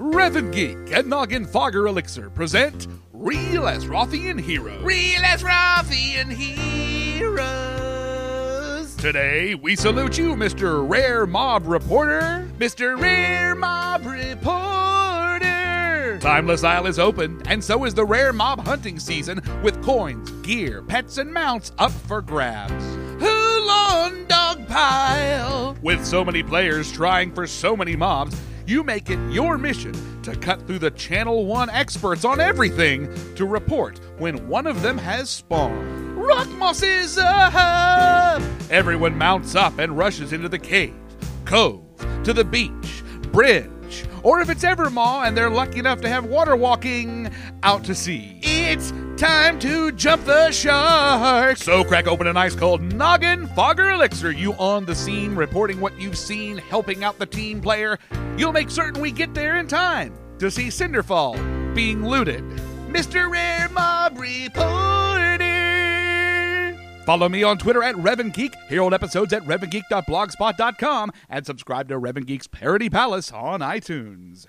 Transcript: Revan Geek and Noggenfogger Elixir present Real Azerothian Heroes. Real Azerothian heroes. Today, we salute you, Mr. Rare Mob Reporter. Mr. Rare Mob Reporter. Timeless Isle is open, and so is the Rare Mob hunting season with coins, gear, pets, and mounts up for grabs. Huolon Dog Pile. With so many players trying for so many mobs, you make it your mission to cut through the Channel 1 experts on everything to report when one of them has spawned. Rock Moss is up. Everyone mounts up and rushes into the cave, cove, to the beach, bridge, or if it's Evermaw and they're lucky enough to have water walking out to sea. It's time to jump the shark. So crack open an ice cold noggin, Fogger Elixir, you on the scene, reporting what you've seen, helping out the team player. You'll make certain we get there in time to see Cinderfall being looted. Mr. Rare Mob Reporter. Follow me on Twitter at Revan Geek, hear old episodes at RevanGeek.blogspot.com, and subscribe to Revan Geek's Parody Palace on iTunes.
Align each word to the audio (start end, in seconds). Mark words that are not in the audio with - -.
Revan 0.00 0.50
Geek 0.50 0.78
and 0.96 1.12
Noggenfogger 1.12 1.86
Elixir 1.86 2.30
present 2.30 2.86
Real 3.12 3.64
Azerothian 3.64 4.40
Heroes. 4.40 4.82
Real 4.82 5.20
Azerothian 5.20 6.32
heroes. 6.32 7.44
Today, 8.96 9.54
we 9.54 9.76
salute 9.76 10.16
you, 10.16 10.34
Mr. 10.34 10.88
Rare 10.88 11.26
Mob 11.26 11.66
Reporter. 11.66 12.48
Mr. 12.58 12.98
Rare 12.98 13.54
Mob 13.54 14.06
Reporter. 14.06 15.48
Timeless 16.18 16.64
Isle 16.64 16.86
is 16.86 16.98
open, 16.98 17.42
and 17.44 17.62
so 17.62 17.84
is 17.84 17.92
the 17.92 18.06
Rare 18.06 18.32
Mob 18.32 18.64
hunting 18.64 18.98
season 18.98 19.42
with 19.62 19.82
coins, 19.82 20.30
gear, 20.42 20.80
pets, 20.80 21.18
and 21.18 21.30
mounts 21.30 21.72
up 21.76 21.92
for 21.92 22.22
grabs. 22.22 22.72
Huolon 23.22 24.26
Dog 24.28 24.66
Pile. 24.66 25.29
With 25.82 26.04
so 26.04 26.22
many 26.26 26.42
players 26.42 26.92
trying 26.92 27.32
for 27.32 27.46
so 27.46 27.74
many 27.74 27.96
mobs, 27.96 28.38
you 28.66 28.84
make 28.84 29.08
it 29.08 29.18
your 29.30 29.56
mission 29.56 29.94
to 30.22 30.36
cut 30.36 30.66
through 30.66 30.80
the 30.80 30.90
Channel 30.90 31.46
1 31.46 31.70
experts 31.70 32.26
on 32.26 32.38
everything 32.38 33.08
to 33.36 33.46
report 33.46 33.98
when 34.18 34.46
one 34.46 34.66
of 34.66 34.82
them 34.82 34.98
has 34.98 35.30
spawned. 35.30 36.18
Rock 36.18 36.48
Moss 36.50 36.82
is 36.82 37.16
up. 37.16 38.42
Everyone 38.70 39.16
mounts 39.16 39.54
up 39.54 39.78
and 39.78 39.96
rushes 39.96 40.34
into 40.34 40.50
the 40.50 40.58
cave, 40.58 40.94
cove, 41.46 41.82
to 42.24 42.34
the 42.34 42.44
beach, 42.44 43.02
bridge, 43.32 44.04
or 44.22 44.42
if 44.42 44.50
it's 44.50 44.62
Evermaw 44.62 45.26
and 45.26 45.34
they're 45.34 45.48
lucky 45.48 45.78
enough 45.78 46.02
to 46.02 46.10
have 46.10 46.26
water 46.26 46.56
walking 46.56 47.30
out 47.62 47.84
to 47.84 47.94
sea. 47.94 48.38
It's 48.42 48.92
time 49.20 49.58
to 49.58 49.92
jump 49.92 50.24
the 50.24 50.50
shark. 50.50 51.58
So 51.58 51.84
crack 51.84 52.06
open 52.06 52.26
an 52.26 52.38
ice 52.38 52.54
cold 52.54 52.80
noggin, 52.80 53.46
Fogger 53.48 53.90
Elixir, 53.90 54.30
you 54.30 54.54
on 54.54 54.86
the 54.86 54.94
scene, 54.94 55.34
reporting 55.34 55.78
what 55.78 56.00
you've 56.00 56.16
seen, 56.16 56.56
helping 56.56 57.04
out 57.04 57.18
the 57.18 57.26
team 57.26 57.60
player. 57.60 57.98
You'll 58.38 58.54
make 58.54 58.70
certain 58.70 58.98
we 58.98 59.12
get 59.12 59.34
there 59.34 59.58
in 59.58 59.66
time 59.66 60.14
to 60.38 60.50
see 60.50 60.68
Cinderfall 60.68 61.34
being 61.74 62.02
looted. 62.02 62.42
Mr. 62.88 63.30
Rare 63.30 63.68
Mob 63.68 64.18
Reporter. 64.18 65.50
Follow 67.04 67.28
me 67.28 67.42
on 67.42 67.58
Twitter 67.58 67.82
at 67.82 67.96
Revan 67.96 68.32
Geek, 68.32 68.54
hear 68.70 68.80
old 68.80 68.94
episodes 68.94 69.34
at 69.34 69.42
RevanGeek.blogspot.com, 69.42 71.12
and 71.28 71.44
subscribe 71.44 71.88
to 71.88 72.00
Revan 72.00 72.24
Geek's 72.24 72.46
Parody 72.46 72.88
Palace 72.88 73.30
on 73.30 73.60
iTunes. 73.60 74.46